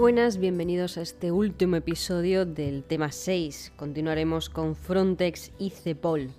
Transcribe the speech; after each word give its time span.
buenas, 0.00 0.38
bienvenidos 0.38 0.96
a 0.96 1.02
este 1.02 1.30
último 1.30 1.76
episodio 1.76 2.46
del 2.46 2.84
tema 2.84 3.12
6. 3.12 3.74
Continuaremos 3.76 4.48
con 4.48 4.74
Frontex 4.74 5.52
y 5.58 5.68
CEPOL. 5.68 6.30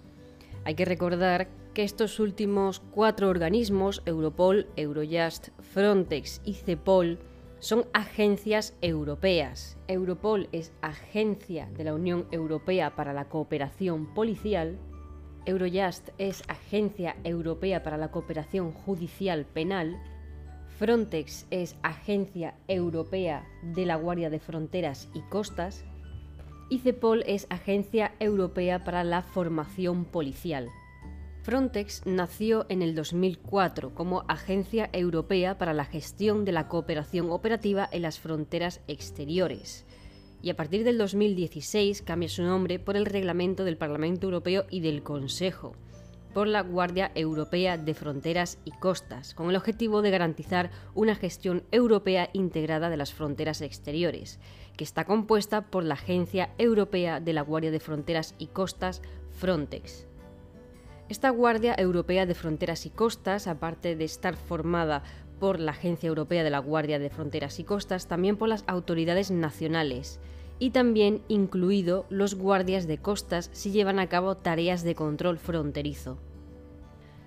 Hay 0.65 0.73
que 0.73 0.83
recordar 0.83 1.47
que 1.75 1.83
estos 1.83 2.19
últimos 2.19 2.79
cuatro 2.79 3.29
organismos, 3.29 4.01
Europol, 4.07 4.65
Eurojust, 4.77 5.49
Frontex 5.59 6.41
y 6.43 6.55
CEPOL, 6.55 7.19
son 7.59 7.85
agencias 7.93 8.73
europeas. 8.81 9.77
Europol 9.87 10.49
es 10.51 10.73
agencia 10.81 11.69
de 11.77 11.83
la 11.83 11.93
Unión 11.93 12.25
Europea 12.31 12.95
para 12.95 13.13
la 13.13 13.25
cooperación 13.25 14.11
policial. 14.15 14.79
Eurojust 15.45 16.09
es 16.17 16.41
agencia 16.47 17.15
europea 17.23 17.83
para 17.83 17.97
la 17.97 18.09
cooperación 18.09 18.71
judicial 18.71 19.45
penal 19.45 20.01
Frontex 20.81 21.45
es 21.51 21.75
Agencia 21.83 22.55
Europea 22.67 23.47
de 23.61 23.85
la 23.85 23.97
Guardia 23.97 24.31
de 24.31 24.39
Fronteras 24.39 25.09
y 25.13 25.19
Costas 25.19 25.85
y 26.71 26.79
CEPOL 26.79 27.23
es 27.27 27.45
Agencia 27.51 28.15
Europea 28.19 28.83
para 28.83 29.03
la 29.03 29.21
Formación 29.21 30.05
Policial. 30.05 30.69
Frontex 31.43 32.07
nació 32.07 32.65
en 32.67 32.81
el 32.81 32.95
2004 32.95 33.93
como 33.93 34.23
Agencia 34.27 34.89
Europea 34.91 35.59
para 35.59 35.75
la 35.75 35.85
Gestión 35.85 36.45
de 36.45 36.51
la 36.51 36.67
Cooperación 36.67 37.29
Operativa 37.29 37.87
en 37.91 38.01
las 38.01 38.19
Fronteras 38.19 38.81
Exteriores 38.87 39.85
y 40.41 40.49
a 40.49 40.55
partir 40.55 40.83
del 40.83 40.97
2016 40.97 42.01
cambia 42.01 42.27
su 42.27 42.41
nombre 42.41 42.79
por 42.79 42.97
el 42.97 43.05
Reglamento 43.05 43.65
del 43.65 43.77
Parlamento 43.77 44.25
Europeo 44.25 44.65
y 44.71 44.79
del 44.79 45.03
Consejo 45.03 45.75
por 46.33 46.47
la 46.47 46.61
Guardia 46.61 47.11
Europea 47.15 47.77
de 47.77 47.93
Fronteras 47.93 48.57
y 48.65 48.71
Costas, 48.71 49.33
con 49.33 49.49
el 49.49 49.55
objetivo 49.55 50.01
de 50.01 50.11
garantizar 50.11 50.71
una 50.93 51.15
gestión 51.15 51.63
europea 51.71 52.29
integrada 52.33 52.89
de 52.89 52.97
las 52.97 53.13
fronteras 53.13 53.61
exteriores, 53.61 54.39
que 54.77 54.83
está 54.83 55.05
compuesta 55.05 55.67
por 55.67 55.83
la 55.83 55.95
Agencia 55.95 56.51
Europea 56.57 57.19
de 57.19 57.33
la 57.33 57.41
Guardia 57.41 57.71
de 57.71 57.79
Fronteras 57.79 58.35
y 58.37 58.47
Costas, 58.47 59.01
Frontex. 59.31 60.07
Esta 61.09 61.29
Guardia 61.29 61.75
Europea 61.77 62.25
de 62.25 62.35
Fronteras 62.35 62.85
y 62.85 62.89
Costas, 62.89 63.47
aparte 63.47 63.95
de 63.95 64.05
estar 64.05 64.37
formada 64.37 65.03
por 65.39 65.59
la 65.59 65.71
Agencia 65.71 66.07
Europea 66.07 66.43
de 66.43 66.49
la 66.49 66.59
Guardia 66.59 66.99
de 66.99 67.09
Fronteras 67.09 67.59
y 67.59 67.63
Costas, 67.63 68.07
también 68.07 68.37
por 68.37 68.47
las 68.47 68.63
autoridades 68.67 69.31
nacionales, 69.31 70.21
y 70.61 70.69
también 70.69 71.23
incluido 71.27 72.05
los 72.11 72.35
guardias 72.35 72.85
de 72.85 72.99
costas 72.99 73.49
si 73.51 73.71
llevan 73.71 73.97
a 73.97 74.07
cabo 74.07 74.37
tareas 74.37 74.83
de 74.83 74.93
control 74.93 75.39
fronterizo. 75.39 76.19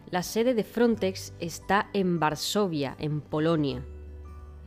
La 0.09 0.23
sede 0.23 0.55
de 0.55 0.63
Frontex 0.63 1.35
está 1.41 1.91
en 1.95 2.21
Varsovia, 2.21 2.95
en 3.01 3.21
Polonia, 3.21 3.85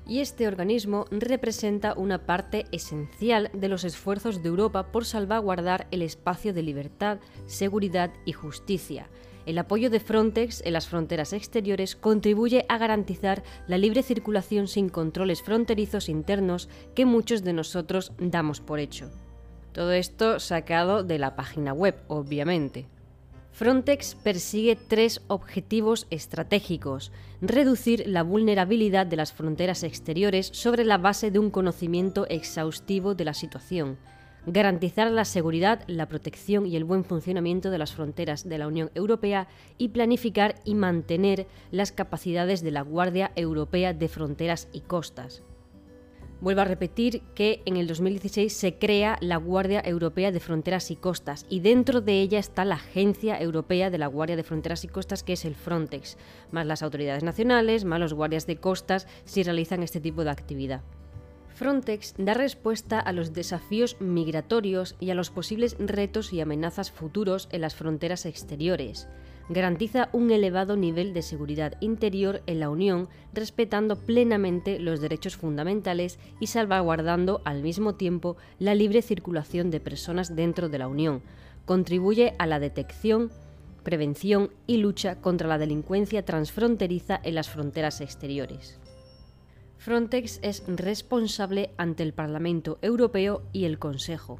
y 0.05 0.19
este 0.19 0.49
organismo 0.49 1.05
representa 1.11 1.93
una 1.93 2.25
parte 2.25 2.65
esencial 2.73 3.49
de 3.53 3.69
los 3.69 3.85
esfuerzos 3.85 4.43
de 4.43 4.49
Europa 4.49 4.91
por 4.91 5.05
salvaguardar 5.05 5.87
el 5.91 6.01
espacio 6.01 6.53
de 6.53 6.63
libertad, 6.63 7.19
seguridad 7.45 8.11
y 8.25 8.33
justicia, 8.33 9.07
el 9.47 9.57
apoyo 9.57 9.89
de 9.89 10.01
Frontex 10.01 10.61
en 10.65 10.73
las 10.73 10.87
fronteras 10.87 11.31
exteriores 11.31 11.95
contribuye 11.95 12.65
a 12.67 12.77
garantizar 12.77 13.43
la 13.65 13.77
libre 13.77 14.03
circulación 14.03 14.67
sin 14.67 14.89
controles 14.89 15.41
fronterizos 15.41 16.09
internos 16.09 16.67
que 16.93 17.05
muchos 17.05 17.43
de 17.43 17.53
nosotros 17.53 18.11
damos 18.19 18.59
por 18.59 18.79
hecho. 18.79 19.09
Todo 19.71 19.93
esto 19.93 20.41
sacado 20.41 21.03
de 21.03 21.17
la 21.17 21.37
página 21.37 21.71
web, 21.71 21.95
obviamente. 22.07 22.87
Frontex 23.53 24.15
persigue 24.15 24.75
tres 24.75 25.21
objetivos 25.27 26.07
estratégicos. 26.09 27.13
Reducir 27.39 28.03
la 28.05 28.23
vulnerabilidad 28.23 29.07
de 29.07 29.15
las 29.15 29.31
fronteras 29.31 29.83
exteriores 29.83 30.49
sobre 30.51 30.83
la 30.83 30.97
base 30.97 31.31
de 31.31 31.39
un 31.39 31.51
conocimiento 31.51 32.27
exhaustivo 32.27 33.15
de 33.15 33.25
la 33.25 33.33
situación 33.33 33.97
garantizar 34.47 35.11
la 35.11 35.25
seguridad, 35.25 35.83
la 35.87 36.07
protección 36.07 36.65
y 36.65 36.77
el 36.77 36.85
buen 36.85 37.03
funcionamiento 37.03 37.69
de 37.69 37.77
las 37.77 37.91
fronteras 37.91 38.47
de 38.47 38.57
la 38.57 38.67
Unión 38.67 38.89
Europea 38.95 39.49
y 39.77 39.89
planificar 39.89 40.55
y 40.63 40.73
mantener 40.73 41.47
las 41.69 41.91
capacidades 41.91 42.63
de 42.63 42.71
la 42.71 42.81
Guardia 42.81 43.31
Europea 43.35 43.93
de 43.93 44.07
Fronteras 44.07 44.69
y 44.71 44.81
Costas. 44.81 45.43
Vuelvo 46.39 46.61
a 46.61 46.65
repetir 46.65 47.23
que 47.35 47.61
en 47.65 47.75
el 47.75 47.87
2016 47.87 48.53
se 48.53 48.75
crea 48.75 49.17
la 49.21 49.35
Guardia 49.37 49.81
Europea 49.83 50.31
de 50.31 50.39
Fronteras 50.39 50.91
y 50.91 50.95
Costas 50.95 51.45
y 51.49 51.59
dentro 51.59 51.99
de 51.99 52.21
ella 52.21 52.39
está 52.39 52.63
la 52.63 52.75
Agencia 52.75 53.41
Europea 53.41 53.89
de 53.89 53.97
la 53.97 54.07
Guardia 54.07 54.37
de 54.37 54.43
Fronteras 54.43 54.85
y 54.85 54.87
Costas 54.87 55.23
que 55.23 55.33
es 55.33 55.43
el 55.43 55.55
Frontex, 55.55 56.17
más 56.51 56.65
las 56.65 56.83
autoridades 56.83 57.23
nacionales, 57.23 57.83
más 57.83 57.99
los 57.99 58.13
guardias 58.13 58.47
de 58.47 58.57
costas 58.57 59.07
si 59.25 59.43
realizan 59.43 59.83
este 59.83 59.99
tipo 59.99 60.23
de 60.23 60.29
actividad. 60.29 60.83
Frontex 61.57 62.13
da 62.19 62.35
respuesta 62.35 62.99
a 62.99 63.11
los 63.13 63.33
desafíos 63.33 63.97
migratorios 63.99 64.95
y 64.99 65.09
a 65.09 65.15
los 65.15 65.31
posibles 65.31 65.75
retos 65.79 66.31
y 66.31 66.39
amenazas 66.39 66.91
futuros 66.91 67.49
en 67.51 67.61
las 67.61 67.73
fronteras 67.73 68.27
exteriores. 68.27 69.07
Garantiza 69.49 70.09
un 70.13 70.29
elevado 70.29 70.75
nivel 70.75 71.15
de 71.15 71.23
seguridad 71.23 71.73
interior 71.81 72.43
en 72.45 72.59
la 72.59 72.69
Unión, 72.69 73.09
respetando 73.33 73.95
plenamente 73.95 74.77
los 74.77 75.01
derechos 75.01 75.35
fundamentales 75.35 76.19
y 76.39 76.45
salvaguardando 76.45 77.41
al 77.43 77.63
mismo 77.63 77.95
tiempo 77.95 78.37
la 78.59 78.75
libre 78.75 79.01
circulación 79.01 79.71
de 79.71 79.79
personas 79.79 80.35
dentro 80.35 80.69
de 80.69 80.77
la 80.77 80.87
Unión. 80.87 81.23
Contribuye 81.65 82.35
a 82.37 82.45
la 82.45 82.59
detección, 82.59 83.31
prevención 83.81 84.51
y 84.67 84.77
lucha 84.77 85.21
contra 85.21 85.47
la 85.47 85.57
delincuencia 85.57 86.23
transfronteriza 86.23 87.19
en 87.23 87.33
las 87.33 87.49
fronteras 87.49 87.99
exteriores. 87.99 88.79
Frontex 89.77 90.39
es 90.41 90.63
responsable 90.67 91.71
ante 91.77 92.03
el 92.03 92.13
Parlamento 92.13 92.79
Europeo 92.81 93.43
y 93.53 93.65
el 93.65 93.79
Consejo. 93.79 94.39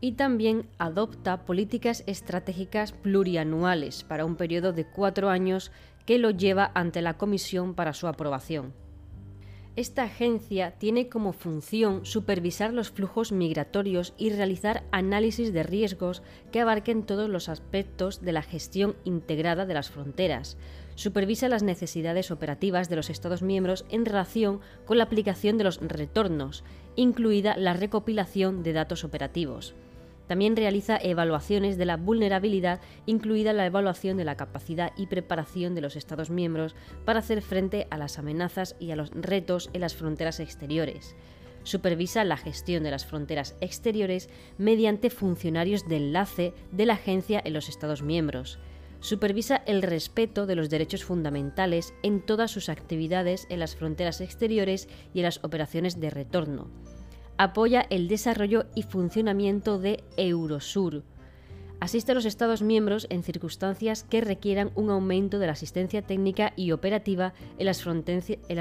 Y 0.00 0.12
también 0.12 0.68
adopta 0.78 1.44
políticas 1.44 2.04
estratégicas 2.06 2.92
plurianuales 2.92 4.04
para 4.04 4.24
un 4.24 4.36
periodo 4.36 4.72
de 4.72 4.86
cuatro 4.86 5.30
años 5.30 5.72
que 6.04 6.18
lo 6.18 6.30
lleva 6.30 6.70
ante 6.74 7.00
la 7.00 7.16
Comisión 7.16 7.74
para 7.74 7.94
su 7.94 8.06
aprobación. 8.06 8.74
Esta 9.76 10.04
agencia 10.04 10.70
tiene 10.78 11.08
como 11.08 11.32
función 11.32 12.06
supervisar 12.06 12.72
los 12.72 12.92
flujos 12.92 13.32
migratorios 13.32 14.14
y 14.16 14.30
realizar 14.30 14.84
análisis 14.92 15.52
de 15.52 15.64
riesgos 15.64 16.22
que 16.52 16.60
abarquen 16.60 17.02
todos 17.02 17.28
los 17.28 17.48
aspectos 17.48 18.22
de 18.22 18.30
la 18.30 18.42
gestión 18.42 18.94
integrada 19.02 19.66
de 19.66 19.74
las 19.74 19.90
fronteras. 19.90 20.56
Supervisa 20.94 21.48
las 21.48 21.64
necesidades 21.64 22.30
operativas 22.30 22.88
de 22.88 22.94
los 22.94 23.10
Estados 23.10 23.42
miembros 23.42 23.84
en 23.90 24.04
relación 24.04 24.60
con 24.84 24.98
la 24.98 25.04
aplicación 25.04 25.58
de 25.58 25.64
los 25.64 25.80
retornos, 25.80 26.62
incluida 26.94 27.56
la 27.56 27.72
recopilación 27.72 28.62
de 28.62 28.74
datos 28.74 29.02
operativos. 29.02 29.74
También 30.26 30.56
realiza 30.56 30.96
evaluaciones 30.96 31.76
de 31.76 31.84
la 31.84 31.96
vulnerabilidad, 31.96 32.80
incluida 33.06 33.52
la 33.52 33.66
evaluación 33.66 34.16
de 34.16 34.24
la 34.24 34.36
capacidad 34.36 34.92
y 34.96 35.06
preparación 35.06 35.74
de 35.74 35.82
los 35.82 35.96
Estados 35.96 36.30
miembros 36.30 36.74
para 37.04 37.18
hacer 37.18 37.42
frente 37.42 37.86
a 37.90 37.98
las 37.98 38.18
amenazas 38.18 38.74
y 38.80 38.90
a 38.90 38.96
los 38.96 39.10
retos 39.10 39.68
en 39.74 39.82
las 39.82 39.94
fronteras 39.94 40.40
exteriores. 40.40 41.14
Supervisa 41.62 42.24
la 42.24 42.36
gestión 42.36 42.82
de 42.82 42.90
las 42.90 43.06
fronteras 43.06 43.56
exteriores 43.60 44.28
mediante 44.58 45.10
funcionarios 45.10 45.88
de 45.88 45.96
enlace 45.96 46.54
de 46.72 46.86
la 46.86 46.94
agencia 46.94 47.40
en 47.44 47.54
los 47.54 47.68
Estados 47.68 48.02
miembros. 48.02 48.58
Supervisa 49.00 49.62
el 49.66 49.82
respeto 49.82 50.46
de 50.46 50.56
los 50.56 50.70
derechos 50.70 51.04
fundamentales 51.04 51.92
en 52.02 52.22
todas 52.22 52.50
sus 52.50 52.70
actividades 52.70 53.46
en 53.50 53.60
las 53.60 53.76
fronteras 53.76 54.22
exteriores 54.22 54.88
y 55.12 55.18
en 55.18 55.24
las 55.24 55.44
operaciones 55.44 56.00
de 56.00 56.08
retorno 56.08 56.70
apoya 57.36 57.86
el 57.90 58.08
desarrollo 58.08 58.66
y 58.74 58.82
funcionamiento 58.82 59.78
de 59.78 60.04
Eurosur. 60.16 61.02
Asiste 61.80 62.12
a 62.12 62.14
los 62.14 62.24
Estados 62.24 62.62
miembros 62.62 63.06
en 63.10 63.22
circunstancias 63.22 64.04
que 64.04 64.20
requieran 64.20 64.70
un 64.74 64.90
aumento 64.90 65.38
de 65.38 65.46
la 65.46 65.52
asistencia 65.52 66.02
técnica 66.02 66.52
y 66.56 66.72
operativa 66.72 67.34
en 67.58 67.66
las, 67.66 67.82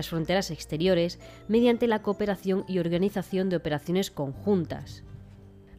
fronteras 0.10 0.52
exteriores 0.52 1.20
mediante 1.48 1.88
la 1.88 2.02
cooperación 2.02 2.66
y 2.68 2.80
organización 2.80 3.50
de 3.50 3.56
operaciones 3.56 4.12
conjuntas, 4.12 5.04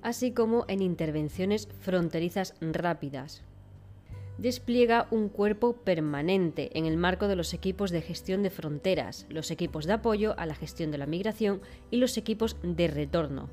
así 0.00 0.32
como 0.32 0.64
en 0.68 0.80
intervenciones 0.80 1.68
fronterizas 1.80 2.54
rápidas 2.60 3.42
despliega 4.38 5.06
un 5.10 5.28
cuerpo 5.28 5.74
permanente 5.74 6.76
en 6.76 6.86
el 6.86 6.96
marco 6.96 7.28
de 7.28 7.36
los 7.36 7.54
equipos 7.54 7.90
de 7.90 8.02
gestión 8.02 8.42
de 8.42 8.50
fronteras, 8.50 9.26
los 9.28 9.50
equipos 9.50 9.86
de 9.86 9.92
apoyo 9.94 10.38
a 10.38 10.46
la 10.46 10.54
gestión 10.54 10.90
de 10.90 10.98
la 10.98 11.06
migración 11.06 11.60
y 11.90 11.98
los 11.98 12.16
equipos 12.16 12.56
de 12.62 12.88
retorno. 12.88 13.48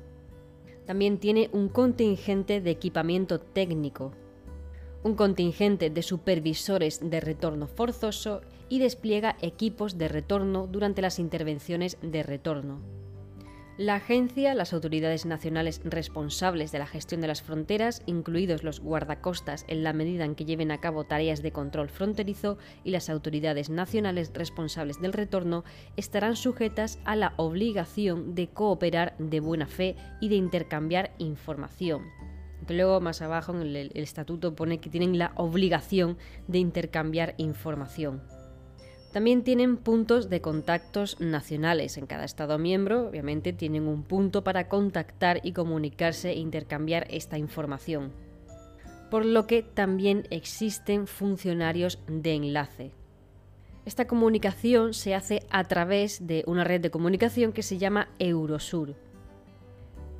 También 0.86 1.18
tiene 1.18 1.48
un 1.52 1.68
contingente 1.68 2.60
de 2.60 2.70
equipamiento 2.70 3.38
técnico, 3.38 4.12
un 5.04 5.14
contingente 5.14 5.90
de 5.90 6.02
supervisores 6.02 7.00
de 7.02 7.20
retorno 7.20 7.66
forzoso 7.66 8.40
y 8.68 8.78
despliega 8.78 9.36
equipos 9.42 9.98
de 9.98 10.08
retorno 10.08 10.66
durante 10.66 11.02
las 11.02 11.18
intervenciones 11.18 11.98
de 12.02 12.22
retorno. 12.22 13.01
La 13.78 13.94
agencia, 13.94 14.54
las 14.54 14.74
autoridades 14.74 15.24
nacionales 15.24 15.80
responsables 15.82 16.72
de 16.72 16.78
la 16.78 16.86
gestión 16.86 17.22
de 17.22 17.26
las 17.26 17.40
fronteras, 17.40 18.02
incluidos 18.04 18.64
los 18.64 18.80
guardacostas 18.80 19.64
en 19.66 19.82
la 19.82 19.94
medida 19.94 20.26
en 20.26 20.34
que 20.34 20.44
lleven 20.44 20.70
a 20.70 20.78
cabo 20.78 21.04
tareas 21.04 21.40
de 21.40 21.52
control 21.52 21.88
fronterizo, 21.88 22.58
y 22.84 22.90
las 22.90 23.08
autoridades 23.08 23.70
nacionales 23.70 24.30
responsables 24.34 25.00
del 25.00 25.14
retorno, 25.14 25.64
estarán 25.96 26.36
sujetas 26.36 26.98
a 27.06 27.16
la 27.16 27.32
obligación 27.38 28.34
de 28.34 28.48
cooperar 28.48 29.16
de 29.18 29.40
buena 29.40 29.66
fe 29.66 29.96
y 30.20 30.28
de 30.28 30.36
intercambiar 30.36 31.14
información. 31.16 32.02
luego 32.68 33.00
más 33.00 33.22
abajo 33.22 33.52
en 33.54 33.62
el, 33.62 33.76
el 33.76 33.90
estatuto 33.94 34.54
pone 34.54 34.80
que 34.80 34.90
tienen 34.90 35.16
la 35.16 35.32
obligación 35.36 36.18
de 36.46 36.58
intercambiar 36.58 37.34
información. 37.38 38.22
También 39.12 39.44
tienen 39.44 39.76
puntos 39.76 40.30
de 40.30 40.40
contactos 40.40 41.20
nacionales. 41.20 41.98
En 41.98 42.06
cada 42.06 42.24
Estado 42.24 42.58
miembro, 42.58 43.08
obviamente, 43.08 43.52
tienen 43.52 43.86
un 43.86 44.04
punto 44.04 44.42
para 44.42 44.68
contactar 44.68 45.40
y 45.42 45.52
comunicarse 45.52 46.30
e 46.30 46.38
intercambiar 46.38 47.06
esta 47.10 47.36
información. 47.36 48.10
Por 49.10 49.26
lo 49.26 49.46
que 49.46 49.62
también 49.62 50.26
existen 50.30 51.06
funcionarios 51.06 51.98
de 52.06 52.32
enlace. 52.32 52.92
Esta 53.84 54.06
comunicación 54.06 54.94
se 54.94 55.14
hace 55.14 55.42
a 55.50 55.64
través 55.64 56.26
de 56.26 56.44
una 56.46 56.64
red 56.64 56.80
de 56.80 56.90
comunicación 56.90 57.52
que 57.52 57.62
se 57.62 57.76
llama 57.76 58.08
Eurosur. 58.18 58.94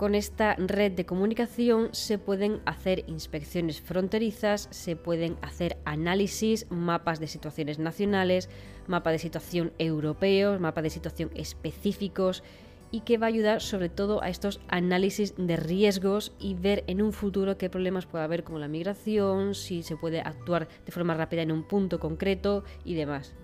Con 0.02 0.16
esta 0.16 0.56
red 0.56 0.90
de 0.90 1.06
comunicación 1.06 1.90
se 1.92 2.18
pueden 2.18 2.60
hacer 2.64 3.04
inspecciones 3.06 3.80
fronterizas, 3.80 4.66
se 4.72 4.96
pueden 4.96 5.36
hacer 5.42 5.76
análisis, 5.84 6.66
mapas 6.70 7.20
de 7.20 7.28
situaciones 7.28 7.78
nacionales, 7.78 8.48
mapa 8.88 9.12
de 9.12 9.20
situación 9.20 9.72
europeos, 9.78 10.58
mapa 10.58 10.82
de 10.82 10.90
situación 10.90 11.30
específicos 11.36 12.42
y 12.90 13.02
que 13.02 13.16
va 13.16 13.26
a 13.26 13.28
ayudar 13.28 13.62
sobre 13.62 13.90
todo 13.90 14.24
a 14.24 14.28
estos 14.28 14.60
análisis 14.66 15.34
de 15.36 15.56
riesgos 15.56 16.32
y 16.40 16.54
ver 16.54 16.82
en 16.88 17.00
un 17.00 17.12
futuro 17.12 17.56
qué 17.56 17.70
problemas 17.70 18.06
puede 18.06 18.24
haber 18.24 18.42
como 18.42 18.58
la 18.58 18.66
migración, 18.66 19.54
si 19.54 19.84
se 19.84 19.96
puede 19.96 20.20
actuar 20.20 20.66
de 20.84 20.90
forma 20.90 21.14
rápida 21.14 21.42
en 21.42 21.52
un 21.52 21.62
punto 21.62 22.00
concreto 22.00 22.64
y 22.84 22.94
demás. 22.94 23.36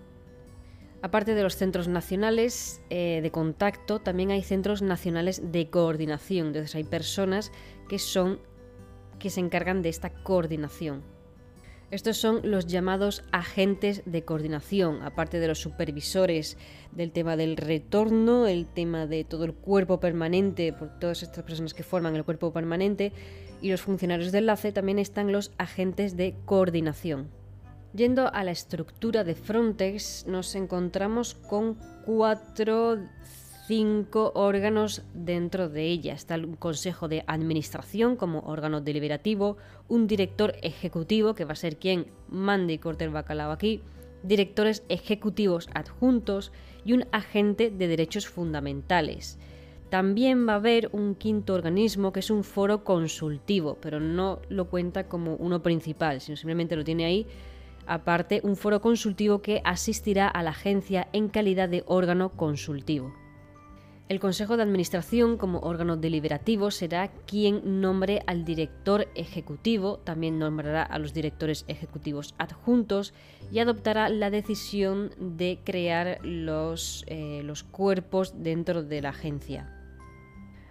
Aparte 1.01 1.35
de 1.35 1.43
los 1.43 1.57
centros 1.57 1.87
nacionales 1.87 2.81
eh, 2.91 3.21
de 3.23 3.31
contacto, 3.31 4.01
también 4.01 4.31
hay 4.31 4.43
centros 4.43 4.83
nacionales 4.83 5.53
de 5.53 5.71
coordinación. 5.71 6.49
Entonces 6.49 6.75
hay 6.75 6.85
personas 6.85 7.53
que 7.89 7.99
son 7.99 8.41
que 9.19 9.31
se 9.31 9.41
encargan 9.41 9.83
de 9.83 9.89
esta 9.89 10.11
coordinación. 10.11 11.03
Estos 11.91 12.19
son 12.19 12.41
los 12.45 12.67
llamados 12.67 13.25
agentes 13.33 14.03
de 14.05 14.23
coordinación, 14.23 15.03
aparte 15.03 15.41
de 15.41 15.49
los 15.49 15.59
supervisores 15.59 16.59
del 16.93 17.13
tema 17.13 17.35
del 17.37 17.57
retorno, 17.57 18.47
el 18.47 18.67
tema 18.67 19.07
de 19.07 19.25
todo 19.25 19.45
el 19.45 19.55
cuerpo 19.55 19.99
permanente, 19.99 20.75
por 20.75 20.99
todas 20.99 21.23
estas 21.23 21.45
personas 21.45 21.73
que 21.73 21.83
forman 21.83 22.15
el 22.15 22.25
cuerpo 22.25 22.53
permanente 22.53 23.13
y 23.63 23.71
los 23.71 23.81
funcionarios 23.81 24.33
de 24.33 24.39
enlace, 24.39 24.71
también 24.71 24.99
están 24.99 25.33
los 25.33 25.53
agentes 25.57 26.17
de 26.17 26.35
coordinación. 26.45 27.38
Yendo 27.95 28.33
a 28.33 28.45
la 28.45 28.51
estructura 28.51 29.25
de 29.25 29.35
Frontex, 29.35 30.27
nos 30.27 30.55
encontramos 30.55 31.35
con 31.35 31.79
cuatro, 32.05 32.99
cinco 33.67 34.31
órganos 34.35 35.03
dentro 35.15 35.71
de 35.71 35.87
ella. 35.87 36.13
Está 36.13 36.35
el 36.35 36.59
Consejo 36.59 37.09
de 37.09 37.25
Administración 37.27 38.17
como 38.17 38.41
órgano 38.41 38.83
deliberativo, 38.83 39.57
un 39.89 40.07
director 40.07 40.55
ejecutivo, 40.61 41.35
que 41.35 41.47
va 41.47 41.53
a 41.53 41.57
ser 41.57 41.79
quien 41.79 42.09
mande 42.29 42.75
y 42.75 42.79
corte 42.79 43.05
el 43.05 43.11
bacalao 43.11 43.53
aquí, 43.53 43.81
directores 44.23 44.85
ejecutivos 44.91 45.71
adjuntos 45.73 46.53
y 46.85 46.93
un 46.93 47.07
agente 47.11 47.71
de 47.71 47.89
derechos 47.89 48.29
fundamentales. 48.29 49.39
También 49.89 50.47
va 50.47 50.53
a 50.53 50.57
haber 50.57 50.91
un 50.93 51.15
quinto 51.15 51.55
organismo 51.55 52.13
que 52.13 52.21
es 52.21 52.31
un 52.31 52.45
foro 52.45 52.85
consultivo, 52.85 53.79
pero 53.81 53.99
no 53.99 54.41
lo 54.51 54.69
cuenta 54.69 55.09
como 55.09 55.37
uno 55.37 55.63
principal, 55.63 56.21
sino 56.21 56.37
simplemente 56.37 56.77
lo 56.77 56.85
tiene 56.85 57.07
ahí 57.07 57.27
aparte 57.89 58.41
un 58.45 58.57
foro 58.57 58.81
consultivo 58.81 59.43
que 59.43 59.61
asistirá 59.65 60.29
a 60.29 60.43
la 60.43 60.51
agencia 60.51 61.09
en 61.13 61.29
calidad 61.29 61.69
de 61.69 61.83
órgano 61.87 62.31
consultivo. 62.31 63.13
El 64.09 64.21
Consejo 64.21 64.57
de 64.57 64.63
Administración, 64.63 65.37
como 65.37 65.59
órgano 65.59 65.99
deliberativo, 65.99 66.71
será 66.71 67.09
quien 67.09 67.83
nombre 67.83 68.23
al 68.27 68.47
director 68.47 69.07
ejecutivo, 69.15 69.99
también 69.99 70.39
nombrará 70.39 70.83
a 70.83 70.99
los 70.99 71.13
directores 71.13 71.67
ejecutivos 71.69 72.35
adjuntos 72.39 73.13
y 73.53 73.59
adoptará 73.59 74.09
la 74.09 74.31
decisión 74.31 75.11
de 75.19 75.59
crear 75.63 76.21
los, 76.25 77.05
eh, 77.07 77.47
cuerpos 77.71 78.43
dentro 78.43 78.83
de 78.83 79.03
la 79.03 79.11
agencia. 79.11 79.75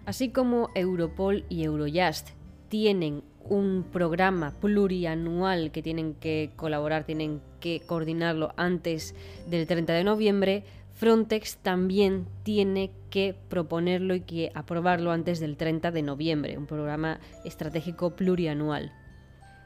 Así 0.04 0.30
como 0.30 0.70
Europol 0.74 1.44
y 1.48 1.62
Eurojust 1.62 2.30
tienen 2.68 3.22
un 3.48 3.84
programa 3.90 4.52
plurianual 4.60 5.70
que 5.70 5.82
tienen 5.82 6.14
que 6.14 6.50
colaborar, 6.56 7.04
tienen 7.04 7.40
que 7.60 7.80
coordinarlo 7.86 8.52
antes 8.56 9.14
del 9.48 9.66
30 9.66 9.92
de 9.92 10.04
noviembre, 10.04 10.64
Frontex 10.98 11.58
también 11.58 12.26
tiene 12.42 12.90
que 13.10 13.36
proponerlo 13.48 14.16
y 14.16 14.20
que 14.22 14.50
aprobarlo 14.54 15.12
antes 15.12 15.38
del 15.38 15.56
30 15.56 15.92
de 15.92 16.02
noviembre, 16.02 16.58
un 16.58 16.66
programa 16.66 17.20
estratégico 17.44 18.16
plurianual. 18.16 18.92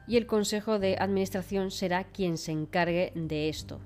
Y 0.07 0.17
el 0.17 0.27
Consejo 0.27 0.77
de 0.77 0.95
Administración 0.99 1.71
será 1.71 2.03
quien 2.03 2.37
se 2.37 2.51
encargue 2.51 3.11
de 3.15 3.49
esto. 3.49 3.79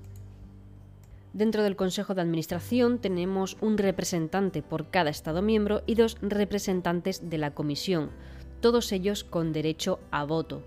Dentro 1.32 1.62
del 1.62 1.76
Consejo 1.76 2.14
de 2.14 2.20
Administración 2.20 2.98
tenemos 2.98 3.56
un 3.60 3.78
representante 3.78 4.60
por 4.60 4.90
cada 4.90 5.08
Estado 5.08 5.40
miembro 5.40 5.82
y 5.86 5.94
dos 5.94 6.18
representantes 6.20 7.30
de 7.30 7.38
la 7.38 7.52
Comisión, 7.52 8.10
todos 8.60 8.92
ellos 8.92 9.24
con 9.24 9.52
derecho 9.52 10.00
a 10.10 10.24
voto. 10.24 10.62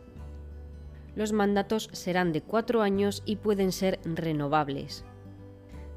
Los 1.16 1.34
mandatos 1.34 1.90
serán 1.92 2.32
de 2.32 2.42
cuatro 2.42 2.82
años 2.82 3.22
y 3.26 3.36
pueden 3.36 3.72
ser 3.72 4.00
renovables. 4.06 5.04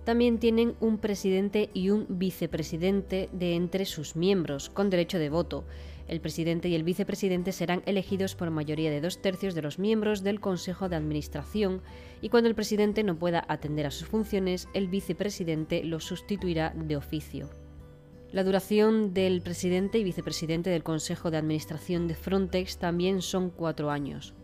También 0.05 0.39
tienen 0.39 0.75
un 0.81 0.99
presidente 0.99 1.71
y 1.73 1.89
un 1.91 2.07
vicepresidente 2.09 3.31
de 3.33 3.55
entre 3.55 3.87
sus 3.87 4.17
miembros, 4.17 4.69
con 4.69 4.91
derecho 4.91 5.19
de 5.19 5.31
voto. 5.31 5.65
El 6.09 6.21
presidente 6.21 6.69
y 6.69 6.75
el 6.75 6.83
vicepresidente 6.83 7.53
serán 7.53 7.83
elegidos 7.87 8.35
por 8.35 8.51
mayoría 8.51 8.91
de 8.91 9.01
dos 9.01 9.23
tercios 9.23 9.55
de 9.55 9.63
los 9.63 9.79
miembros 9.79 10.23
del 10.23 10.41
Consejo 10.41 10.91
de 10.91 10.97
Administración 10.97 11.81
y 12.21 12.29
cuando 12.29 12.51
el 12.51 12.55
presidente 12.55 13.03
no 13.03 13.19
pueda 13.19 13.47
atender 13.49 13.87
a 13.87 13.91
sus 13.91 14.09
funciones, 14.09 14.69
el 14.75 14.89
vicepresidente 14.89 15.83
lo 15.85 16.01
sustituirá 16.01 16.75
de 16.77 16.97
oficio. 16.97 17.49
La 18.35 18.43
duración 18.43 19.15
del 19.15 19.43
presidente 19.43 20.01
y 20.01 20.03
vicepresidente 20.03 20.69
del 20.69 20.83
Consejo 20.83 21.31
de 21.31 21.37
Administración 21.37 22.09
de 22.09 22.17
Frontex 22.17 22.79
también 22.79 23.23
son 23.23 23.49
cuatro 23.49 23.93
años. 23.93 24.35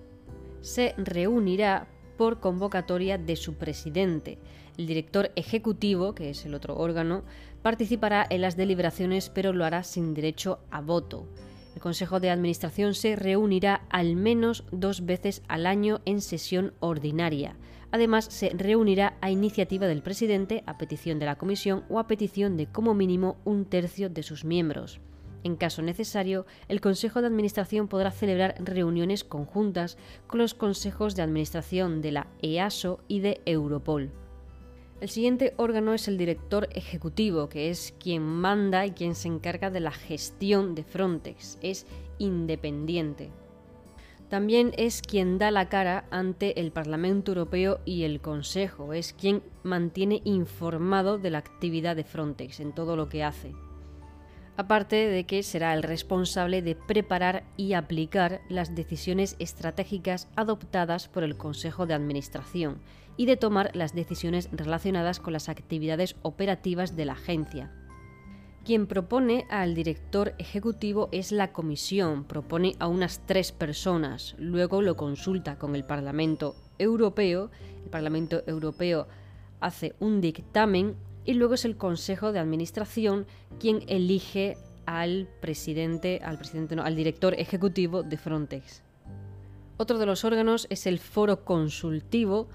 Se 0.60 0.94
reunirá 0.96 1.88
por 2.16 2.38
convocatoria 2.38 3.18
de 3.18 3.34
su 3.34 3.54
presidente. 3.54 4.38
El 4.78 4.86
director 4.86 5.32
ejecutivo, 5.34 6.14
que 6.14 6.30
es 6.30 6.46
el 6.46 6.54
otro 6.54 6.76
órgano, 6.76 7.24
participará 7.62 8.24
en 8.30 8.42
las 8.42 8.56
deliberaciones 8.56 9.28
pero 9.28 9.52
lo 9.52 9.64
hará 9.64 9.82
sin 9.82 10.14
derecho 10.14 10.60
a 10.70 10.80
voto. 10.80 11.26
El 11.74 11.80
Consejo 11.80 12.20
de 12.20 12.30
Administración 12.30 12.94
se 12.94 13.16
reunirá 13.16 13.86
al 13.90 14.14
menos 14.14 14.62
dos 14.70 15.04
veces 15.04 15.42
al 15.48 15.66
año 15.66 16.00
en 16.04 16.20
sesión 16.20 16.74
ordinaria. 16.78 17.56
Además, 17.92 18.26
se 18.26 18.50
reunirá 18.50 19.16
a 19.20 19.30
iniciativa 19.30 19.86
del 19.86 20.02
presidente, 20.02 20.62
a 20.66 20.78
petición 20.78 21.18
de 21.18 21.26
la 21.26 21.36
comisión 21.36 21.84
o 21.88 21.98
a 21.98 22.06
petición 22.06 22.56
de 22.56 22.66
como 22.66 22.94
mínimo 22.94 23.36
un 23.44 23.64
tercio 23.64 24.08
de 24.08 24.22
sus 24.22 24.44
miembros. 24.44 25.00
En 25.42 25.56
caso 25.56 25.82
necesario, 25.82 26.46
el 26.68 26.80
Consejo 26.80 27.20
de 27.20 27.26
Administración 27.26 27.88
podrá 27.88 28.10
celebrar 28.10 28.56
reuniones 28.58 29.24
conjuntas 29.24 29.96
con 30.26 30.38
los 30.38 30.54
consejos 30.54 31.16
de 31.16 31.22
administración 31.22 32.02
de 32.02 32.12
la 32.12 32.26
EASO 32.42 33.00
y 33.08 33.20
de 33.20 33.40
Europol. 33.46 34.10
El 35.00 35.08
siguiente 35.08 35.54
órgano 35.56 35.94
es 35.94 36.08
el 36.08 36.18
director 36.18 36.68
ejecutivo, 36.72 37.48
que 37.48 37.70
es 37.70 37.94
quien 37.98 38.22
manda 38.22 38.84
y 38.84 38.90
quien 38.90 39.14
se 39.14 39.28
encarga 39.28 39.70
de 39.70 39.80
la 39.80 39.92
gestión 39.92 40.74
de 40.74 40.84
Frontex. 40.84 41.58
Es 41.62 41.86
independiente. 42.18 43.30
También 44.30 44.72
es 44.76 45.02
quien 45.02 45.38
da 45.38 45.50
la 45.50 45.68
cara 45.68 46.04
ante 46.12 46.60
el 46.60 46.70
Parlamento 46.70 47.32
Europeo 47.32 47.80
y 47.84 48.04
el 48.04 48.20
Consejo, 48.20 48.92
es 48.92 49.12
quien 49.12 49.42
mantiene 49.64 50.22
informado 50.24 51.18
de 51.18 51.30
la 51.30 51.38
actividad 51.38 51.96
de 51.96 52.04
Frontex 52.04 52.60
en 52.60 52.72
todo 52.72 52.94
lo 52.94 53.08
que 53.08 53.24
hace. 53.24 53.52
Aparte 54.56 55.08
de 55.08 55.24
que 55.24 55.42
será 55.42 55.74
el 55.74 55.82
responsable 55.82 56.62
de 56.62 56.76
preparar 56.76 57.42
y 57.56 57.72
aplicar 57.72 58.40
las 58.48 58.76
decisiones 58.76 59.34
estratégicas 59.40 60.28
adoptadas 60.36 61.08
por 61.08 61.24
el 61.24 61.36
Consejo 61.36 61.86
de 61.86 61.94
Administración 61.94 62.80
y 63.16 63.26
de 63.26 63.36
tomar 63.36 63.74
las 63.74 63.96
decisiones 63.96 64.48
relacionadas 64.52 65.18
con 65.18 65.32
las 65.32 65.48
actividades 65.48 66.14
operativas 66.22 66.94
de 66.94 67.04
la 67.04 67.14
agencia. 67.14 67.72
Quien 68.64 68.86
propone 68.86 69.46
al 69.48 69.74
director 69.74 70.34
ejecutivo 70.38 71.08
es 71.12 71.32
la 71.32 71.52
comisión, 71.52 72.24
propone 72.24 72.76
a 72.78 72.88
unas 72.88 73.24
tres 73.26 73.52
personas, 73.52 74.34
luego 74.38 74.82
lo 74.82 74.96
consulta 74.96 75.58
con 75.58 75.74
el 75.74 75.84
Parlamento 75.84 76.54
Europeo, 76.78 77.50
el 77.84 77.90
Parlamento 77.90 78.42
Europeo 78.46 79.08
hace 79.60 79.94
un 79.98 80.20
dictamen 80.20 80.94
y 81.24 81.34
luego 81.34 81.54
es 81.54 81.64
el 81.64 81.76
Consejo 81.76 82.32
de 82.32 82.38
Administración 82.38 83.26
quien 83.58 83.82
elige 83.88 84.56
al 84.84 85.28
presidente, 85.40 86.20
al 86.22 86.96
director 86.96 87.34
ejecutivo 87.34 88.02
de 88.02 88.18
Frontex. 88.18 88.82
Otro 89.78 89.98
de 89.98 90.06
los 90.06 90.24
órganos 90.24 90.66
es 90.68 90.86
el 90.86 90.98
foro 90.98 91.44
consultivo, 91.44 92.48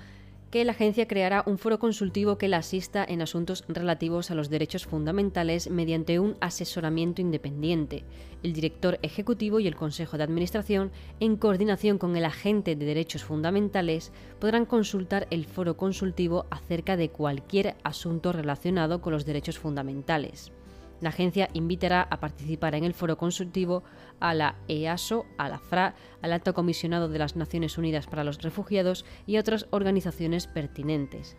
que 0.56 0.64
la 0.64 0.72
agencia 0.72 1.06
creará 1.06 1.44
un 1.48 1.58
foro 1.58 1.80
consultivo 1.80 2.38
que 2.38 2.48
la 2.48 2.60
asista 2.60 3.04
en 3.06 3.22
asuntos 3.22 3.66
relativos 3.68 4.32
a 4.32 4.36
los 4.36 4.50
derechos 4.50 4.86
fundamentales 4.86 5.70
mediante 5.70 6.18
un 6.18 6.38
asesoramiento 6.40 7.20
independiente. 7.20 8.06
El 8.42 8.54
director 8.54 8.98
ejecutivo 9.02 9.60
y 9.60 9.68
el 9.68 9.76
Consejo 9.76 10.18
de 10.18 10.24
Administración, 10.24 10.94
en 11.20 11.36
coordinación 11.36 11.98
con 11.98 12.16
el 12.16 12.24
agente 12.24 12.78
de 12.78 12.86
derechos 12.86 13.26
fundamentales, 13.26 14.14
podrán 14.40 14.66
consultar 14.66 15.28
el 15.30 15.44
foro 15.44 15.76
consultivo 15.76 16.46
acerca 16.50 16.96
de 16.96 17.10
cualquier 17.10 17.76
asunto 17.84 18.32
relacionado 18.32 19.02
con 19.02 19.12
los 19.12 19.26
derechos 19.26 19.60
fundamentales. 19.60 20.54
La 21.02 21.10
agencia 21.10 21.50
invitará 21.54 22.02
a 22.04 22.20
participar 22.20 22.76
en 22.76 22.84
el 22.84 22.94
foro 22.94 23.18
consultivo 23.18 23.84
a 24.20 24.34
la 24.34 24.56
EASO, 24.68 25.26
a 25.38 25.50
la 25.50 25.60
FRA, 25.60 25.96
al 26.22 26.34
Alto 26.34 26.54
Comisionado 26.54 27.10
de 27.10 27.20
las 27.20 27.36
Naciones 27.36 27.78
Unidas 27.78 28.08
para 28.08 28.24
los 28.24 28.42
Refugiados 28.42 29.06
y 29.26 29.38
otras 29.38 29.68
organizaciones 29.72 30.48
pertinentes. 30.48 31.38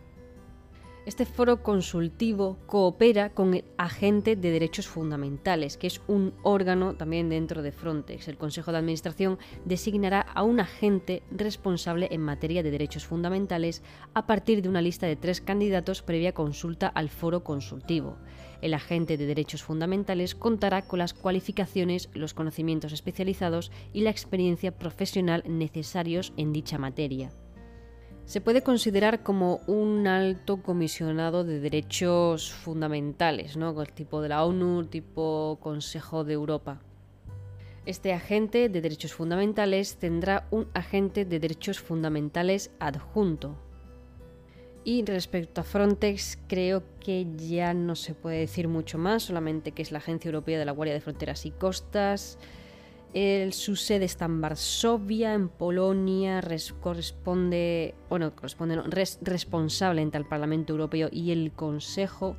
Este 1.07 1.25
foro 1.25 1.63
consultivo 1.63 2.59
coopera 2.67 3.31
con 3.31 3.55
el 3.55 3.65
Agente 3.79 4.35
de 4.35 4.51
Derechos 4.51 4.89
Fundamentales, 4.89 5.77
que 5.77 5.87
es 5.87 6.01
un 6.09 6.35
órgano 6.43 6.97
también 6.97 7.29
dentro 7.29 7.63
de 7.63 7.71
Frontex. 7.71 8.27
El 8.27 8.37
Consejo 8.37 8.73
de 8.73 8.79
Administración 8.79 9.39
designará 9.65 10.21
a 10.21 10.43
un 10.43 10.59
agente 10.59 11.23
responsable 11.31 12.09
en 12.11 12.23
materia 12.23 12.65
de 12.65 12.73
derechos 12.73 13.07
fundamentales 13.07 13.85
a 14.15 14.27
partir 14.27 14.63
de 14.63 14.69
una 14.69 14.83
lista 14.83 15.07
de 15.07 15.15
tres 15.15 15.41
candidatos 15.41 16.03
previa 16.03 16.33
consulta 16.33 16.89
al 16.89 17.09
foro 17.09 17.45
consultivo. 17.45 18.17
El 18.61 18.75
agente 18.75 19.17
de 19.17 19.27
derechos 19.27 19.63
fundamentales 19.63 20.35
contará 20.35 20.89
con 20.89 20.99
las 20.99 21.15
cualificaciones, 21.15 22.11
los 22.15 22.35
conocimientos 22.35 22.93
especializados 22.93 23.71
y 23.93 24.01
la 24.01 24.11
experiencia 24.11 24.77
profesional 24.77 25.45
necesarios 25.47 26.33
en 26.37 26.53
dicha 26.53 26.79
materia. 26.79 27.31
Se 28.26 28.40
puede 28.40 28.62
considerar 28.62 29.23
como 29.23 29.61
un 29.66 30.06
alto 30.06 30.61
comisionado 30.61 31.45
de 31.45 31.61
derechos 31.61 32.52
fundamentales, 32.52 33.56
¿no? 33.56 33.80
el 33.80 33.92
tipo 33.92 34.21
de 34.21 34.28
la 34.28 34.45
ONU, 34.45 34.85
tipo 34.87 35.59
Consejo 35.61 36.25
de 36.25 36.35
Europa. 36.35 36.80
Este 37.87 38.12
agente 38.12 38.68
de 38.68 38.80
derechos 38.80 39.14
fundamentales 39.14 39.97
tendrá 39.97 40.49
un 40.50 40.66
agente 40.75 41.25
de 41.25 41.38
derechos 41.38 41.78
fundamentales 41.78 42.73
adjunto, 42.80 43.56
y 44.87 45.04
respecto 45.04 45.61
a 45.61 45.64
Frontex, 45.64 46.38
creo 46.47 46.85
que 47.00 47.26
ya 47.37 47.75
no 47.75 47.97
se 47.97 48.14
puede 48.14 48.38
decir 48.38 48.68
mucho 48.68 48.99
más, 48.99 49.25
solamente 49.25 49.73
que 49.73 49.83
es 49.83 49.90
la 49.90 49.99
Agencia 49.99 50.28
Europea 50.28 50.61
de 50.61 50.64
la 50.64 50.71
Guardia 50.71 50.95
de 50.95 51.00
Fronteras 51.00 51.45
y 51.45 51.50
Costas. 51.50 52.38
El, 53.18 53.54
su 53.54 53.76
sede 53.76 54.04
está 54.04 54.26
en 54.26 54.42
Varsovia, 54.42 55.32
en 55.32 55.49
Polonia, 55.49 56.44
corresponde, 56.82 57.94
bueno, 58.11 58.37
corresponde, 58.37 58.76
responsable 59.23 60.02
entre 60.02 60.20
el 60.20 60.28
Parlamento 60.28 60.75
Europeo 60.75 61.08
y 61.11 61.30
el 61.30 61.52
Consejo. 61.52 62.37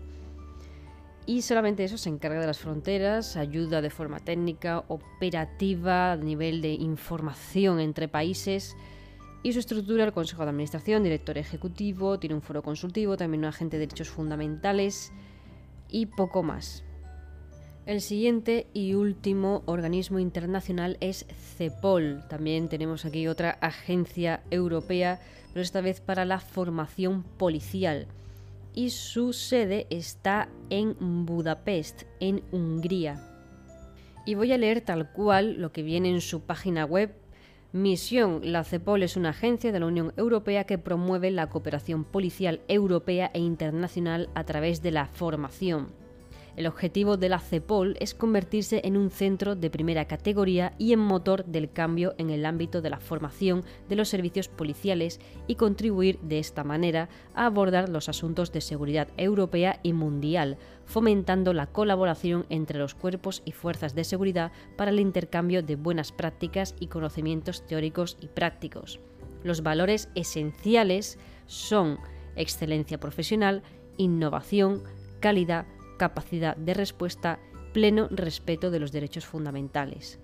Y 1.25 1.41
solamente 1.41 1.83
eso 1.83 1.97
se 1.97 2.09
encarga 2.09 2.39
de 2.39 2.45
las 2.45 2.59
fronteras, 2.59 3.37
ayuda 3.37 3.81
de 3.81 3.89
forma 3.89 4.19
técnica, 4.19 4.83
operativa, 4.87 6.11
a 6.11 6.15
nivel 6.15 6.61
de 6.61 6.73
información 6.73 7.79
entre 7.79 8.07
países 8.07 8.77
y 9.41 9.53
su 9.53 9.59
estructura, 9.59 10.03
el 10.03 10.13
Consejo 10.13 10.43
de 10.43 10.51
Administración, 10.51 11.01
director 11.01 11.39
ejecutivo, 11.39 12.19
tiene 12.19 12.35
un 12.35 12.43
foro 12.43 12.61
consultivo, 12.61 13.17
también 13.17 13.39
un 13.39 13.45
agente 13.45 13.77
de 13.77 13.87
derechos 13.87 14.09
fundamentales 14.09 15.11
y 15.89 16.05
poco 16.05 16.43
más. 16.43 16.83
El 17.87 18.01
siguiente 18.01 18.67
y 18.73 18.95
último 18.95 19.63
organismo 19.65 20.19
internacional 20.19 20.97
es 20.99 21.25
CEPOL. 21.55 22.21
También 22.27 22.67
tenemos 22.67 23.05
aquí 23.05 23.29
otra 23.29 23.51
agencia 23.61 24.41
europea, 24.51 25.21
pero 25.53 25.61
esta 25.61 25.79
vez 25.79 26.01
para 26.01 26.25
la 26.25 26.41
formación 26.41 27.23
policial. 27.23 28.07
Y 28.73 28.89
su 28.89 29.31
sede 29.31 29.87
está 29.89 30.49
en 30.69 30.97
Budapest, 31.25 32.03
en 32.19 32.43
Hungría. 32.51 33.23
Y 34.25 34.35
voy 34.35 34.51
a 34.51 34.57
leer 34.57 34.81
tal 34.81 35.13
cual 35.13 35.53
lo 35.53 35.71
que 35.71 35.81
viene 35.81 36.09
en 36.09 36.19
su 36.19 36.41
página 36.41 36.83
web 36.83 37.15
Misión. 37.71 38.41
La 38.43 38.65
CEPOL 38.65 39.01
es 39.01 39.15
una 39.15 39.29
agencia 39.29 39.71
de 39.71 39.79
la 39.79 39.85
Unión 39.85 40.11
Europea 40.17 40.65
que 40.65 40.77
promueve 40.77 41.31
la 41.31 41.47
cooperación 41.47 42.03
policial 42.03 42.59
europea 42.67 43.31
e 43.33 43.39
internacional 43.39 44.29
a 44.35 44.43
través 44.43 44.81
de 44.81 44.91
la 44.91 45.05
formación. 45.05 46.06
El 46.57 46.65
objetivo 46.65 47.17
de 47.17 47.29
la 47.29 47.37
CEPOL 47.37 47.95
es 47.99 48.15
convertirse 48.15 48.81
en 48.83 48.97
un 48.97 49.11
centro 49.11 49.55
de 49.55 49.69
primera 49.69 50.05
categoría 50.05 50.73
y 50.79 50.91
en 50.91 50.97
motor 50.97 51.45
del 51.45 51.71
cambio 51.71 52.15
en 52.17 52.31
el 52.31 52.47
ámbito 52.47 52.81
de 52.81 52.89
la 52.89 52.99
formación 52.99 53.63
de 53.87 53.95
los 53.95 54.09
servicios 54.09 54.47
policiales 54.47 55.19
y 55.45 55.53
contribuir 55.53 56.19
de 56.21 56.39
esta 56.39 56.63
manera 56.63 57.09
a 57.35 57.45
abordar 57.45 57.89
los 57.89 58.09
asuntos 58.09 58.51
de 58.51 58.61
seguridad 58.61 59.07
europea 59.17 59.79
y 59.83 59.93
mundial, 59.93 60.57
fomentando 60.85 61.53
la 61.53 61.67
colaboración 61.67 62.47
entre 62.49 62.79
los 62.79 62.95
cuerpos 62.95 63.43
y 63.45 63.51
fuerzas 63.51 63.93
de 63.93 64.03
seguridad 64.03 64.51
para 64.77 64.89
el 64.89 64.99
intercambio 64.99 65.61
de 65.61 65.75
buenas 65.75 66.11
prácticas 66.11 66.73
y 66.79 66.87
conocimientos 66.87 67.67
teóricos 67.67 68.17
y 68.19 68.29
prácticos. 68.29 68.99
Los 69.43 69.61
valores 69.61 70.09
esenciales 70.15 71.19
son 71.45 71.99
excelencia 72.35 72.99
profesional, 72.99 73.61
innovación, 73.97 74.81
calidad, 75.19 75.67
capacidad 75.97 76.55
de 76.55 76.73
respuesta, 76.73 77.39
pleno 77.73 78.07
respeto 78.09 78.71
de 78.71 78.79
los 78.79 78.91
derechos 78.91 79.25
fundamentales. 79.25 80.19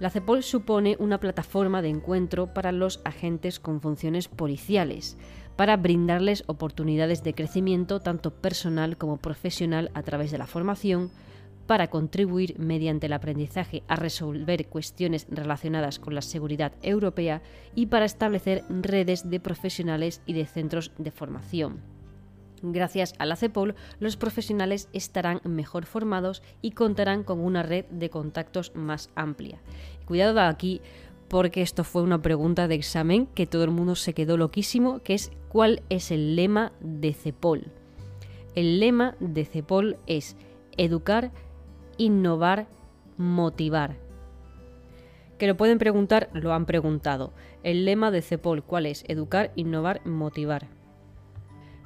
La 0.00 0.08
CEPOL 0.08 0.42
supone 0.42 0.96
una 0.98 1.20
plataforma 1.20 1.82
de 1.82 1.90
encuentro 1.90 2.54
para 2.54 2.72
los 2.72 3.00
agentes 3.04 3.60
con 3.60 3.82
funciones 3.82 4.28
policiales, 4.28 5.18
para 5.56 5.76
brindarles 5.76 6.42
oportunidades 6.46 7.22
de 7.22 7.34
crecimiento 7.34 8.00
tanto 8.00 8.30
personal 8.30 8.96
como 8.96 9.18
profesional 9.18 9.90
a 9.92 10.02
través 10.02 10.30
de 10.30 10.38
la 10.38 10.46
formación, 10.46 11.10
para 11.66 11.88
contribuir 11.88 12.58
mediante 12.58 13.06
el 13.06 13.12
aprendizaje 13.12 13.82
a 13.86 13.94
resolver 13.94 14.66
cuestiones 14.66 15.26
relacionadas 15.30 15.98
con 15.98 16.14
la 16.14 16.22
seguridad 16.22 16.72
europea 16.82 17.42
y 17.74 17.86
para 17.86 18.06
establecer 18.06 18.64
redes 18.68 19.30
de 19.30 19.38
profesionales 19.38 20.22
y 20.26 20.32
de 20.32 20.46
centros 20.46 20.92
de 20.98 21.10
formación. 21.10 21.99
Gracias 22.62 23.14
a 23.18 23.26
la 23.26 23.36
CEPOL, 23.36 23.74
los 24.00 24.16
profesionales 24.16 24.88
estarán 24.92 25.40
mejor 25.44 25.86
formados 25.86 26.42
y 26.60 26.72
contarán 26.72 27.24
con 27.24 27.40
una 27.40 27.62
red 27.62 27.86
de 27.86 28.10
contactos 28.10 28.72
más 28.74 29.10
amplia. 29.14 29.60
Cuidado 30.04 30.40
aquí 30.40 30.82
porque 31.28 31.62
esto 31.62 31.84
fue 31.84 32.02
una 32.02 32.20
pregunta 32.20 32.66
de 32.66 32.74
examen 32.74 33.26
que 33.26 33.46
todo 33.46 33.62
el 33.62 33.70
mundo 33.70 33.94
se 33.94 34.14
quedó 34.14 34.36
loquísimo, 34.36 34.98
que 34.98 35.14
es 35.14 35.30
¿cuál 35.48 35.82
es 35.88 36.10
el 36.10 36.34
lema 36.34 36.72
de 36.80 37.14
CEPOL? 37.14 37.68
El 38.56 38.80
lema 38.80 39.14
de 39.20 39.44
CEPOL 39.44 39.96
es 40.08 40.36
educar, 40.76 41.30
innovar, 41.98 42.66
motivar. 43.16 43.96
Que 45.38 45.46
lo 45.46 45.56
pueden 45.56 45.78
preguntar, 45.78 46.30
lo 46.34 46.52
han 46.52 46.66
preguntado. 46.66 47.32
El 47.62 47.84
lema 47.84 48.10
de 48.10 48.22
CEPOL, 48.22 48.64
¿cuál 48.64 48.86
es? 48.86 49.04
Educar, 49.06 49.52
innovar, 49.54 50.04
motivar. 50.04 50.79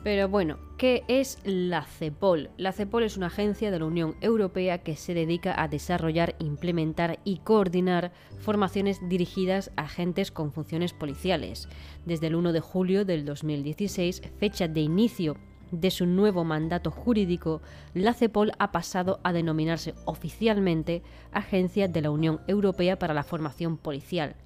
Pero 0.05 0.29
bueno, 0.29 0.59
¿qué 0.77 1.03
es 1.09 1.39
la 1.45 1.83
CEPOL? 1.83 2.51
La 2.59 2.73
CEPOL 2.73 3.05
es 3.05 3.17
una 3.17 3.29
agencia 3.29 3.71
de 3.71 3.79
la 3.79 3.87
Unión 3.87 4.17
Europea 4.21 4.83
que 4.83 4.97
se 4.97 5.15
dedica 5.15 5.59
a 5.61 5.67
desarrollar, 5.67 6.37
implementar 6.41 7.21
y 7.25 7.39
coordinar 7.39 8.13
formaciones 8.39 9.01
dirigidas 9.09 9.71
a 9.77 9.85
agentes 9.85 10.31
con 10.31 10.53
funciones 10.53 10.93
policiales. 10.93 11.71
Desde 12.05 12.27
el 12.27 12.35
1 12.35 12.53
de 12.53 12.61
julio 12.61 13.07
del 13.07 13.25
2016, 13.25 14.21
fecha 14.37 14.69
de 14.69 14.81
inicio 14.81 15.39
de 15.71 15.91
su 15.91 16.05
nuevo 16.05 16.45
mandato 16.45 16.91
jurídico, 16.91 17.63
la 17.95 18.13
CEPOL 18.13 18.53
ha 18.59 18.73
pasado 18.73 19.21
a 19.25 19.33
denominarse 19.33 19.95
oficialmente 20.05 21.03
Agencia 21.33 21.89
de 21.89 22.03
la 22.03 22.11
Unión 22.11 22.43
Europea 22.47 22.99
para 22.99 23.15
la 23.15 23.25
Formación 23.25 23.79
Policial. 23.79 24.37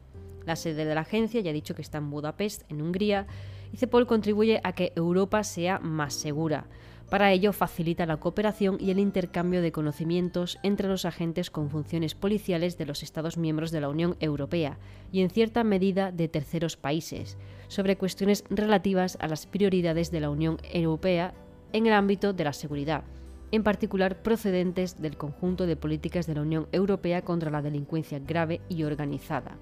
La 0.46 0.54
sede 0.54 0.84
de 0.84 0.94
la 0.94 1.00
agencia 1.00 1.40
ya 1.40 1.50
ha 1.50 1.52
dicho 1.52 1.74
que 1.74 1.82
está 1.82 1.98
en 1.98 2.10
Budapest, 2.10 2.62
en 2.70 2.80
Hungría, 2.80 3.26
y 3.72 3.76
CEPOL 3.76 4.06
contribuye 4.06 4.60
a 4.64 4.72
que 4.72 4.92
Europa 4.96 5.44
sea 5.44 5.78
más 5.78 6.14
segura. 6.14 6.66
Para 7.10 7.32
ello 7.32 7.54
facilita 7.54 8.04
la 8.04 8.18
cooperación 8.18 8.76
y 8.78 8.90
el 8.90 8.98
intercambio 8.98 9.62
de 9.62 9.72
conocimientos 9.72 10.58
entre 10.62 10.88
los 10.88 11.06
agentes 11.06 11.50
con 11.50 11.70
funciones 11.70 12.14
policiales 12.14 12.76
de 12.76 12.84
los 12.84 13.02
Estados 13.02 13.38
miembros 13.38 13.70
de 13.70 13.80
la 13.80 13.88
Unión 13.88 14.16
Europea 14.20 14.78
y 15.10 15.22
en 15.22 15.30
cierta 15.30 15.64
medida 15.64 16.12
de 16.12 16.28
terceros 16.28 16.76
países, 16.76 17.38
sobre 17.68 17.96
cuestiones 17.96 18.44
relativas 18.50 19.16
a 19.20 19.28
las 19.28 19.46
prioridades 19.46 20.10
de 20.10 20.20
la 20.20 20.28
Unión 20.28 20.58
Europea 20.70 21.32
en 21.72 21.86
el 21.86 21.94
ámbito 21.94 22.34
de 22.34 22.44
la 22.44 22.52
seguridad, 22.52 23.04
en 23.52 23.62
particular 23.62 24.22
procedentes 24.22 25.00
del 25.00 25.16
conjunto 25.16 25.66
de 25.66 25.76
políticas 25.76 26.26
de 26.26 26.34
la 26.34 26.42
Unión 26.42 26.68
Europea 26.72 27.22
contra 27.22 27.50
la 27.50 27.62
delincuencia 27.62 28.18
grave 28.18 28.60
y 28.68 28.84
organizada. 28.84 29.56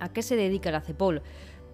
¿A 0.00 0.10
qué 0.10 0.22
se 0.22 0.36
dedica 0.36 0.70
la 0.70 0.80
CEPOL? 0.80 1.22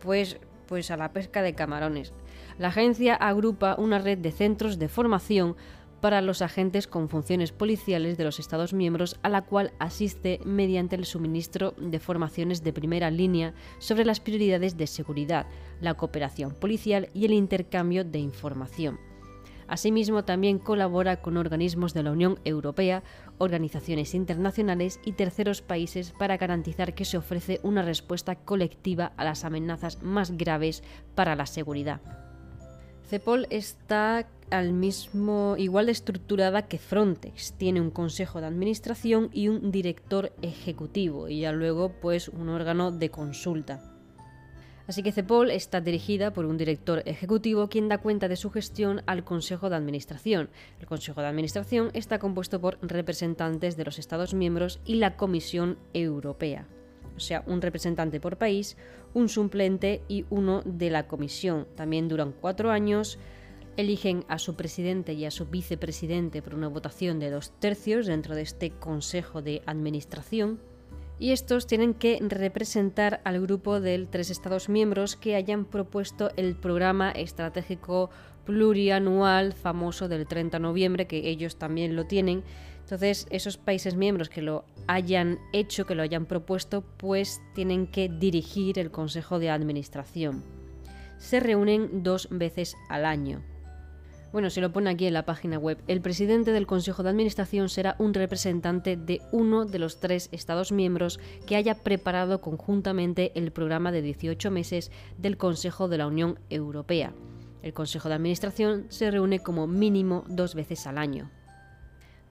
Pues 0.00 0.38
pues 0.66 0.90
a 0.90 0.96
la 0.96 1.12
pesca 1.12 1.42
de 1.42 1.54
camarones. 1.54 2.12
La 2.58 2.68
agencia 2.68 3.14
agrupa 3.14 3.76
una 3.78 3.98
red 3.98 4.18
de 4.18 4.32
centros 4.32 4.78
de 4.78 4.88
formación 4.88 5.56
para 6.02 6.20
los 6.20 6.42
agentes 6.42 6.88
con 6.88 7.08
funciones 7.08 7.52
policiales 7.52 8.18
de 8.18 8.24
los 8.24 8.40
Estados 8.40 8.74
miembros, 8.74 9.18
a 9.22 9.28
la 9.28 9.42
cual 9.42 9.72
asiste 9.78 10.40
mediante 10.44 10.96
el 10.96 11.04
suministro 11.04 11.74
de 11.78 12.00
formaciones 12.00 12.64
de 12.64 12.72
primera 12.72 13.10
línea 13.10 13.54
sobre 13.78 14.04
las 14.04 14.18
prioridades 14.18 14.76
de 14.76 14.88
seguridad, 14.88 15.46
la 15.80 15.94
cooperación 15.94 16.54
policial 16.54 17.08
y 17.14 17.24
el 17.24 17.32
intercambio 17.32 18.04
de 18.04 18.18
información. 18.18 19.11
Asimismo, 19.72 20.22
también 20.22 20.58
colabora 20.58 21.22
con 21.22 21.38
organismos 21.38 21.94
de 21.94 22.02
la 22.02 22.12
Unión 22.12 22.38
Europea, 22.44 23.02
organizaciones 23.38 24.14
internacionales 24.14 25.00
y 25.02 25.12
terceros 25.12 25.62
países 25.62 26.12
para 26.12 26.36
garantizar 26.36 26.94
que 26.94 27.06
se 27.06 27.16
ofrece 27.16 27.58
una 27.62 27.80
respuesta 27.80 28.34
colectiva 28.34 29.12
a 29.16 29.24
las 29.24 29.46
amenazas 29.46 30.02
más 30.02 30.32
graves 30.36 30.82
para 31.14 31.36
la 31.36 31.46
seguridad. 31.46 32.02
CEPOL 33.08 33.46
está 33.48 34.28
al 34.50 34.74
mismo 34.74 35.54
igual 35.56 35.86
de 35.86 35.92
estructurada 35.92 36.68
que 36.68 36.76
Frontex. 36.76 37.54
Tiene 37.54 37.80
un 37.80 37.90
consejo 37.90 38.42
de 38.42 38.48
administración 38.48 39.30
y 39.32 39.48
un 39.48 39.70
director 39.70 40.34
ejecutivo 40.42 41.30
y 41.30 41.40
ya 41.40 41.52
luego 41.52 41.92
pues 42.02 42.28
un 42.28 42.50
órgano 42.50 42.92
de 42.92 43.10
consulta. 43.10 43.91
Así 44.88 45.02
que 45.02 45.12
CEPOL 45.12 45.50
está 45.50 45.80
dirigida 45.80 46.32
por 46.32 46.44
un 46.44 46.56
director 46.56 47.02
ejecutivo 47.06 47.68
quien 47.68 47.88
da 47.88 47.98
cuenta 47.98 48.28
de 48.28 48.36
su 48.36 48.50
gestión 48.50 49.02
al 49.06 49.24
Consejo 49.24 49.70
de 49.70 49.76
Administración. 49.76 50.50
El 50.80 50.86
Consejo 50.86 51.20
de 51.20 51.28
Administración 51.28 51.90
está 51.94 52.18
compuesto 52.18 52.60
por 52.60 52.78
representantes 52.82 53.76
de 53.76 53.84
los 53.84 53.98
Estados 53.98 54.34
miembros 54.34 54.80
y 54.84 54.96
la 54.96 55.16
Comisión 55.16 55.78
Europea. 55.94 56.66
O 57.16 57.20
sea, 57.20 57.44
un 57.46 57.62
representante 57.62 58.20
por 58.20 58.38
país, 58.38 58.76
un 59.14 59.28
suplente 59.28 60.02
y 60.08 60.24
uno 60.30 60.62
de 60.64 60.90
la 60.90 61.06
Comisión. 61.06 61.68
También 61.76 62.08
duran 62.08 62.32
cuatro 62.32 62.70
años. 62.70 63.18
Eligen 63.76 64.24
a 64.28 64.38
su 64.38 64.54
presidente 64.54 65.12
y 65.14 65.24
a 65.24 65.30
su 65.30 65.46
vicepresidente 65.46 66.42
por 66.42 66.54
una 66.54 66.68
votación 66.68 67.18
de 67.18 67.30
dos 67.30 67.52
tercios 67.58 68.06
dentro 68.06 68.34
de 68.34 68.42
este 68.42 68.70
Consejo 68.70 69.42
de 69.42 69.62
Administración 69.64 70.60
y 71.22 71.30
estos 71.30 71.68
tienen 71.68 71.94
que 71.94 72.18
representar 72.20 73.20
al 73.22 73.40
grupo 73.40 73.80
de 73.80 74.08
tres 74.10 74.28
Estados 74.28 74.68
miembros 74.68 75.14
que 75.14 75.36
hayan 75.36 75.64
propuesto 75.64 76.32
el 76.36 76.56
programa 76.56 77.12
estratégico 77.12 78.10
plurianual 78.44 79.52
famoso 79.52 80.08
del 80.08 80.26
30 80.26 80.58
de 80.58 80.62
noviembre, 80.62 81.06
que 81.06 81.28
ellos 81.28 81.60
también 81.60 81.94
lo 81.94 82.06
tienen. 82.06 82.42
Entonces, 82.80 83.28
esos 83.30 83.56
países 83.56 83.94
miembros 83.94 84.30
que 84.30 84.42
lo 84.42 84.64
hayan 84.88 85.38
hecho, 85.52 85.86
que 85.86 85.94
lo 85.94 86.02
hayan 86.02 86.26
propuesto, 86.26 86.82
pues 86.96 87.40
tienen 87.54 87.86
que 87.86 88.08
dirigir 88.08 88.80
el 88.80 88.90
Consejo 88.90 89.38
de 89.38 89.50
Administración. 89.50 90.42
Se 91.18 91.38
reúnen 91.38 92.02
dos 92.02 92.26
veces 92.32 92.74
al 92.88 93.04
año. 93.04 93.44
Bueno, 94.32 94.48
se 94.48 94.62
lo 94.62 94.72
pone 94.72 94.88
aquí 94.88 95.06
en 95.06 95.12
la 95.12 95.26
página 95.26 95.58
web. 95.58 95.78
El 95.88 96.00
presidente 96.00 96.52
del 96.52 96.66
Consejo 96.66 97.02
de 97.02 97.10
Administración 97.10 97.68
será 97.68 97.96
un 97.98 98.14
representante 98.14 98.96
de 98.96 99.20
uno 99.30 99.66
de 99.66 99.78
los 99.78 100.00
tres 100.00 100.30
Estados 100.32 100.72
miembros 100.72 101.20
que 101.46 101.54
haya 101.54 101.74
preparado 101.74 102.40
conjuntamente 102.40 103.32
el 103.34 103.52
programa 103.52 103.92
de 103.92 104.00
18 104.00 104.50
meses 104.50 104.90
del 105.18 105.36
Consejo 105.36 105.86
de 105.88 105.98
la 105.98 106.06
Unión 106.06 106.38
Europea. 106.48 107.12
El 107.62 107.74
Consejo 107.74 108.08
de 108.08 108.14
Administración 108.14 108.86
se 108.88 109.10
reúne 109.10 109.40
como 109.40 109.66
mínimo 109.66 110.24
dos 110.28 110.54
veces 110.54 110.86
al 110.86 110.96
año. 110.96 111.30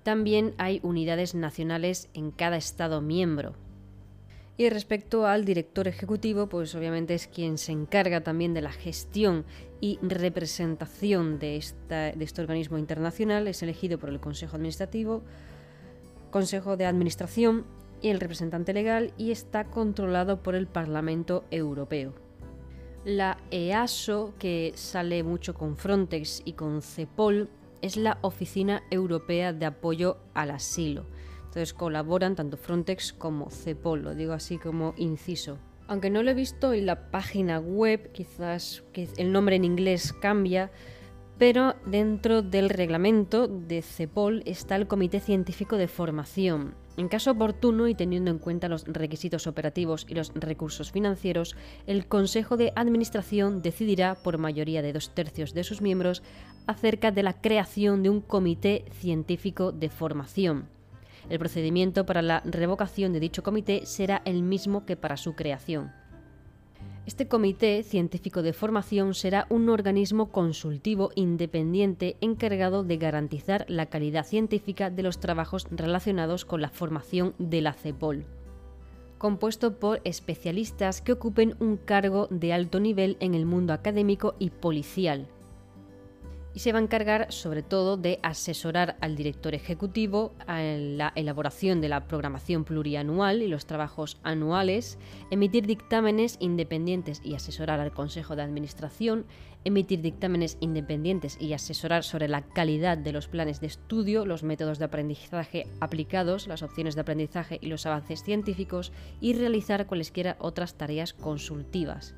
También 0.01 0.55
hay 0.57 0.79
unidades 0.81 1.35
nacionales 1.35 2.09
en 2.15 2.31
cada 2.31 2.57
Estado 2.57 3.01
miembro. 3.01 3.53
Y 4.61 4.69
respecto 4.69 5.25
al 5.25 5.43
director 5.43 5.87
ejecutivo, 5.87 6.45
pues 6.45 6.75
obviamente 6.75 7.15
es 7.15 7.25
quien 7.25 7.57
se 7.57 7.71
encarga 7.71 8.21
también 8.21 8.53
de 8.53 8.61
la 8.61 8.71
gestión 8.71 9.43
y 9.79 9.97
representación 10.03 11.39
de, 11.39 11.57
este 11.57 12.41
organismo 12.41 12.77
internacional. 12.77 13.47
Es 13.47 13.63
elegido 13.63 13.97
por 13.97 14.09
el 14.09 14.19
Consejo 14.19 14.57
Administrativo, 14.57 15.23
Consejo 16.29 16.77
de 16.77 16.85
Administración 16.85 17.65
y 18.03 18.09
el 18.09 18.19
representante 18.19 18.71
legal 18.71 19.15
y 19.17 19.31
está 19.31 19.63
controlado 19.63 20.43
por 20.43 20.53
el 20.53 20.67
Parlamento 20.67 21.43
Europeo. 21.49 22.13
La 23.03 23.39
EASO, 23.49 24.35
que 24.37 24.73
sale 24.75 25.23
mucho 25.23 25.55
con 25.55 25.75
Frontex 25.75 26.43
y 26.45 26.53
con 26.53 26.83
CEPOL, 26.83 27.49
es 27.81 27.97
la 27.97 28.19
Oficina 28.21 28.83
Europea 28.91 29.53
de 29.53 29.65
Apoyo 29.65 30.17
al 30.35 30.51
Asilo. 30.51 31.07
Entonces 31.51 31.73
colaboran 31.73 32.37
tanto 32.37 32.55
Frontex 32.55 33.11
como 33.11 33.49
CEPOL, 33.49 34.03
lo 34.03 34.15
digo 34.15 34.31
así 34.31 34.57
como 34.57 34.93
inciso. 34.95 35.57
Aunque 35.89 36.09
no 36.09 36.23
lo 36.23 36.31
he 36.31 36.33
visto 36.33 36.71
en 36.71 36.85
la 36.85 37.11
página 37.11 37.59
web, 37.59 38.13
quizás 38.13 38.85
el 39.17 39.33
nombre 39.33 39.57
en 39.57 39.65
inglés 39.65 40.13
cambia, 40.13 40.71
pero 41.37 41.75
dentro 41.85 42.41
del 42.41 42.69
reglamento 42.69 43.49
de 43.49 43.81
CEPOL 43.81 44.43
está 44.45 44.77
el 44.77 44.87
Comité 44.87 45.19
Científico 45.19 45.75
de 45.75 45.89
Formación. 45.89 46.73
En 46.95 47.09
caso 47.09 47.31
oportuno 47.31 47.89
y 47.89 47.95
teniendo 47.95 48.31
en 48.31 48.39
cuenta 48.39 48.69
los 48.69 48.85
requisitos 48.87 49.45
operativos 49.45 50.05
y 50.07 50.13
los 50.13 50.31
recursos 50.33 50.93
financieros, 50.93 51.57
el 51.85 52.07
Consejo 52.07 52.55
de 52.55 52.71
Administración 52.77 53.61
decidirá, 53.61 54.15
por 54.23 54.37
mayoría 54.37 54.81
de 54.81 54.93
dos 54.93 55.13
tercios 55.13 55.53
de 55.53 55.65
sus 55.65 55.81
miembros, 55.81 56.23
acerca 56.65 57.11
de 57.11 57.23
la 57.23 57.41
creación 57.41 58.03
de 58.03 58.09
un 58.09 58.21
Comité 58.21 58.85
Científico 58.93 59.73
de 59.73 59.89
Formación. 59.89 60.69
El 61.31 61.39
procedimiento 61.39 62.05
para 62.05 62.21
la 62.21 62.41
revocación 62.41 63.13
de 63.13 63.21
dicho 63.21 63.41
comité 63.41 63.85
será 63.85 64.21
el 64.25 64.43
mismo 64.43 64.85
que 64.85 64.97
para 64.97 65.15
su 65.15 65.33
creación. 65.33 65.93
Este 67.05 67.29
comité 67.29 67.83
científico 67.83 68.41
de 68.41 68.51
formación 68.51 69.13
será 69.13 69.47
un 69.49 69.69
organismo 69.69 70.29
consultivo 70.29 71.09
independiente 71.15 72.17
encargado 72.19 72.83
de 72.83 72.97
garantizar 72.97 73.63
la 73.69 73.85
calidad 73.85 74.25
científica 74.25 74.89
de 74.89 75.03
los 75.03 75.21
trabajos 75.21 75.67
relacionados 75.71 76.43
con 76.43 76.61
la 76.61 76.69
formación 76.69 77.33
de 77.39 77.61
la 77.61 77.71
CEPOL 77.71 78.25
compuesto 79.17 79.75
por 79.75 80.01
especialistas 80.03 80.99
que 80.99 81.11
ocupen 81.11 81.55
un 81.59 81.77
cargo 81.77 82.27
de 82.31 82.53
alto 82.53 82.79
nivel 82.79 83.17
en 83.19 83.35
el 83.35 83.45
mundo 83.45 83.71
académico 83.71 84.33
y 84.39 84.49
policial, 84.49 85.27
y 86.53 86.59
se 86.59 86.71
va 86.71 86.79
a 86.79 86.81
encargar 86.81 87.31
sobre 87.31 87.63
todo 87.63 87.97
de 87.97 88.19
asesorar 88.23 88.97
al 89.01 89.15
director 89.15 89.55
ejecutivo 89.55 90.33
en 90.47 90.97
la 90.97 91.13
elaboración 91.15 91.81
de 91.81 91.89
la 91.89 92.07
programación 92.07 92.65
plurianual 92.65 93.41
y 93.41 93.47
los 93.47 93.65
trabajos 93.65 94.17
anuales, 94.23 94.97
emitir 95.29 95.65
dictámenes 95.65 96.37
independientes 96.39 97.21
y 97.23 97.35
asesorar 97.35 97.79
al 97.79 97.93
Consejo 97.93 98.35
de 98.35 98.41
Administración, 98.41 99.25
emitir 99.63 100.01
dictámenes 100.01 100.57
independientes 100.59 101.37
y 101.39 101.53
asesorar 101.53 102.03
sobre 102.03 102.27
la 102.27 102.41
calidad 102.41 102.97
de 102.97 103.13
los 103.13 103.27
planes 103.27 103.61
de 103.61 103.67
estudio, 103.67 104.25
los 104.25 104.43
métodos 104.43 104.79
de 104.79 104.85
aprendizaje 104.85 105.67
aplicados, 105.79 106.47
las 106.47 106.63
opciones 106.63 106.95
de 106.95 107.01
aprendizaje 107.01 107.59
y 107.61 107.67
los 107.67 107.85
avances 107.85 108.23
científicos 108.23 108.91
y 109.21 109.33
realizar 109.33 109.85
cualesquiera 109.85 110.35
otras 110.39 110.75
tareas 110.75 111.13
consultivas. 111.13 112.15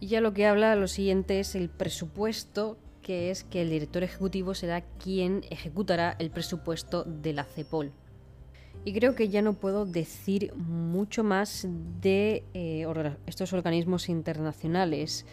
Y 0.00 0.08
ya 0.08 0.20
lo 0.20 0.34
que 0.34 0.46
habla 0.46 0.74
lo 0.74 0.88
siguiente 0.88 1.38
es 1.38 1.54
el 1.54 1.70
presupuesto 1.70 2.76
que 3.02 3.30
es 3.30 3.44
que 3.44 3.62
el 3.62 3.70
director 3.70 4.02
ejecutivo 4.02 4.54
será 4.54 4.80
quien 4.80 5.44
ejecutará 5.50 6.16
el 6.18 6.30
presupuesto 6.30 7.04
de 7.04 7.32
la 7.32 7.44
CEPOL. 7.44 7.92
Y 8.84 8.92
creo 8.92 9.14
que 9.14 9.28
ya 9.28 9.42
no 9.42 9.54
puedo 9.54 9.84
decir 9.86 10.52
mucho 10.56 11.22
más 11.22 11.66
de 12.00 12.44
eh, 12.54 12.86
estos 13.26 13.52
organismos 13.52 14.08
internacionales. 14.08 15.24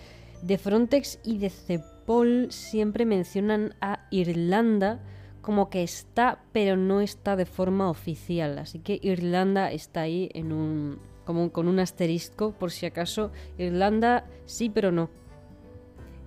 De 0.41 0.58
Frontex 0.58 1.19
y 1.23 1.39
de 1.39 1.49
CEPOL 1.49 2.51
siempre 2.51 3.05
mencionan 3.05 3.75
a 3.82 4.08
Irlanda 4.12 4.99
como 5.41 5.69
que 5.69 5.84
está, 5.84 6.43
pero 6.51 6.77
no 6.77 7.01
está 7.01 7.36
de 7.36 7.45
forma 7.45 7.89
oficial. 7.89 8.60
Así 8.60 8.79
que 8.79 8.99
Irlanda 9.01 9.71
está 9.71 10.01
ahí 10.01 10.29
en 10.34 10.51
un, 10.51 10.99
como 11.25 11.51
con 11.51 11.67
un 11.67 11.79
asterisco 11.79 12.51
por 12.51 12.71
si 12.71 12.86
acaso. 12.86 13.32
Irlanda 13.58 14.25
sí, 14.45 14.69
pero 14.69 14.91
no. 14.91 15.10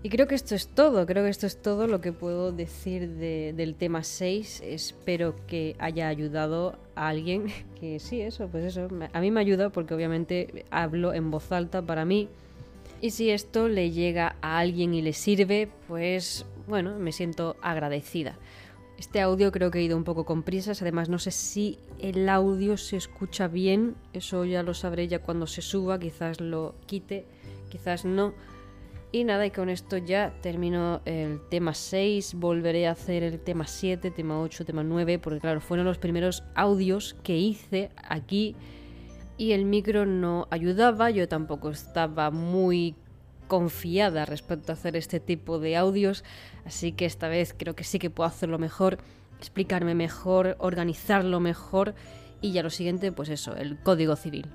Y 0.05 0.09
creo 0.09 0.27
que 0.27 0.35
esto 0.35 0.57
es 0.57 0.67
todo, 0.67 1.07
creo 1.07 1.23
que 1.23 1.31
esto 1.31 1.47
es 1.47 1.63
todo 1.63 1.87
lo 1.87 2.01
que 2.01 2.13
puedo 2.13 2.51
decir 2.51 3.09
del 3.09 3.77
tema 3.77 4.03
6. 4.03 4.63
Espero 4.65 5.37
que 5.47 5.77
haya 5.79 6.09
ayudado 6.09 6.77
a 6.97 7.07
alguien, 7.09 7.47
que 7.81 8.01
sí, 8.01 8.21
eso, 8.21 8.49
pues 8.49 8.65
eso, 8.65 8.89
a 9.13 9.21
mí 9.21 9.31
me 9.31 9.41
ayuda 9.41 9.71
porque 9.71 9.95
obviamente 9.95 10.65
hablo 10.71 11.15
en 11.15 11.31
voz 11.31 11.53
alta 11.53 11.83
para 11.83 12.05
mí. 12.05 12.29
Y 13.01 13.11
si 13.11 13.31
esto 13.31 13.69
le 13.69 13.93
llega 13.93 14.35
a 14.43 14.59
alguien 14.59 14.93
y 14.95 15.03
le 15.03 15.13
sirve, 15.13 15.69
pues 15.87 16.47
bueno, 16.67 16.99
me 16.99 17.13
siento 17.13 17.57
agradecida. 17.63 18.37
Este 18.99 19.21
audio 19.21 19.51
creo 19.53 19.71
que 19.71 19.79
he 19.79 19.83
ido 19.83 19.97
un 19.97 20.05
poco 20.05 20.25
con 20.25 20.43
prisas, 20.43 20.83
además 20.83 21.09
no 21.09 21.19
sé 21.19 21.31
si 21.31 21.79
el 22.01 22.29
audio 22.29 22.77
se 22.77 22.97
escucha 22.97 23.49
bien, 23.49 23.95
eso 24.13 24.45
ya 24.45 24.63
lo 24.63 24.75
sabré 24.75 25.09
ya 25.09 25.21
cuando 25.21 25.47
se 25.47 25.63
suba, 25.63 25.99
quizás 25.99 26.41
lo 26.41 26.75
quite, 26.87 27.25
quizás 27.71 28.05
no 28.05 28.35
y 29.13 29.25
nada, 29.25 29.45
y 29.45 29.51
con 29.51 29.69
esto 29.69 29.99
ya 29.99 30.33
termino 30.41 31.03
el 31.05 31.39
tema 31.51 31.75
6, 31.75 32.35
volveré 32.35 32.87
a 32.87 32.93
hacer 32.93 33.23
el 33.23 33.39
tema 33.41 33.67
7, 33.67 34.11
tema 34.11 34.41
8, 34.41 34.65
tema 34.65 34.83
9, 34.83 35.19
porque 35.19 35.39
claro, 35.39 35.61
fueron 35.61 35.85
los 35.85 35.99
primeros 35.99 36.43
audios 36.55 37.15
que 37.23 37.37
hice 37.37 37.91
aquí 38.09 38.57
y 39.37 39.53
el 39.53 39.67
micro 39.67 40.07
no 40.07 40.49
ayudaba, 40.51 41.11
yo 41.11 41.29
tampoco 41.29 41.69
estaba 41.69 42.31
muy 42.31 42.95
confiada 43.49 44.25
respecto 44.25 44.73
a 44.73 44.77
hacer 44.77 44.97
este 44.97 45.21
tipo 45.21 45.59
de 45.59 45.77
audios, 45.77 46.25
así 46.65 46.93
que 46.93 47.05
esta 47.05 47.29
vez 47.29 47.55
creo 47.55 47.77
que 47.77 47.85
sí 47.85 47.99
que 47.99 48.09
puedo 48.09 48.27
hacerlo 48.27 48.59
mejor, 48.59 48.97
explicarme 49.39 49.95
mejor, 49.95 50.57
organizarlo 50.59 51.39
mejor 51.39 51.95
y 52.41 52.53
ya 52.53 52.63
lo 52.63 52.71
siguiente, 52.71 53.13
pues 53.13 53.29
eso, 53.29 53.55
el 53.57 53.79
código 53.79 54.17
civil. 54.17 54.47